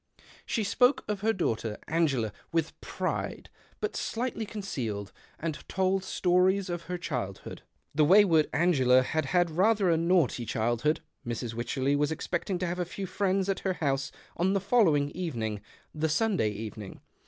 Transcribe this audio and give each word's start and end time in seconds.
She 0.47 0.63
spoke 0.63 1.05
of 1.07 1.19
her 1.21 1.31
daughter 1.31 1.77
Angela 1.87 2.33
with 2.51 2.81
pride 2.81 3.51
but 3.79 3.95
slightly 3.95 4.47
concealed, 4.47 5.11
and 5.37 5.59
told 5.69 6.03
stories 6.03 6.71
of 6.71 6.85
her 6.85 6.97
childhood. 6.97 7.61
The 7.93 8.03
way 8.03 8.23
w^ard 8.23 8.47
Angela 8.51 9.03
had 9.03 9.25
had 9.25 9.51
rather 9.51 9.91
a 9.91 9.97
naughty 9.97 10.43
childhood. 10.43 11.01
Mrs. 11.23 11.53
AVycherley 11.53 11.95
was 11.95 12.11
expecting 12.11 12.57
to 12.57 12.65
have 12.65 12.79
a 12.79 12.83
few 12.83 13.05
friends 13.05 13.47
at 13.47 13.59
her 13.59 13.73
house 13.73 14.11
on 14.35 14.53
the 14.53 14.59
following 14.59 15.11
evening— 15.11 15.61
the 15.93 16.09
Sunday 16.09 16.49
evening. 16.49 17.01